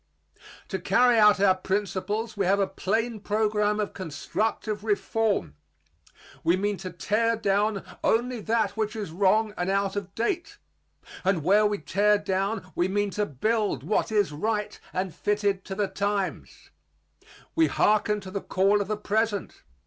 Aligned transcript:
To 0.69 0.79
carry 0.79 1.19
out 1.19 1.39
our 1.39 1.53
principles 1.53 2.35
we 2.35 2.47
have 2.47 2.59
a 2.59 2.65
plain 2.65 3.19
program 3.19 3.79
of 3.79 3.93
constructive 3.93 4.83
reform. 4.83 5.53
We 6.43 6.57
mean 6.57 6.77
to 6.77 6.89
tear 6.89 7.35
down 7.35 7.83
only 8.03 8.39
that 8.41 8.71
which 8.71 8.95
is 8.95 9.11
wrong 9.11 9.53
and 9.57 9.69
out 9.69 9.95
of 9.95 10.15
date; 10.15 10.57
and 11.23 11.43
where 11.43 11.67
we 11.67 11.77
tear 11.77 12.17
down 12.17 12.71
we 12.73 12.87
mean 12.87 13.11
to 13.11 13.27
build 13.27 13.83
what 13.83 14.11
is 14.11 14.31
right 14.31 14.79
and 14.91 15.13
fitted 15.13 15.63
to 15.65 15.75
the 15.75 15.87
times. 15.87 16.71
We 17.53 17.67
harken 17.67 18.19
to 18.21 18.31
the 18.31 18.41
call 18.41 18.81
of 18.81 18.87
the 18.87 18.97
present. 18.97 19.61